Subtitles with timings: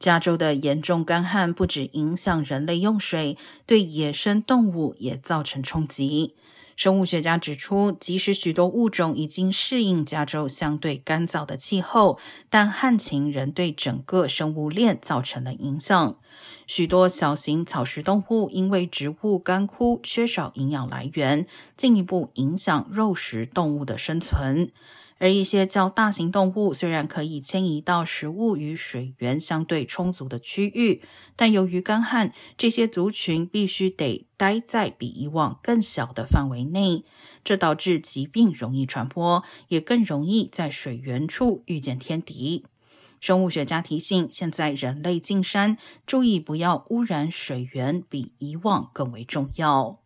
[0.00, 6.34] 加州的严重干旱不止影响人类用水，对野生动物也造成冲击。
[6.74, 12.18] 生物学家指出，即使许多物种已经适应加州相对干燥的气候，
[12.48, 16.16] 但旱情仍对整个生物链造成了影响。
[16.66, 21.46] 许多小型草食动物因为植物干枯、缺少营养来源，
[21.76, 24.72] 进一步影响肉食动物的生存。
[25.20, 31.02] 而一些较大型动物虽然可以迁移到食物与水源相对充足的区域，
[31.36, 37.04] 但由于干旱，这些族群必须得待在比以往更小的范围内，
[37.44, 42.64] 这导致疾病容易传播，也更容易在水源处遇见天敌。
[43.20, 50.00] 生物学家提醒，现在人类进山，注意不要污染水源，比以往更为重要。